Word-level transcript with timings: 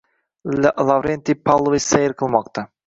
Lavrentiy 0.87 1.41
Pavlovich 1.51 1.87
sayr 1.91 2.19
qilmoqda… 2.23 2.69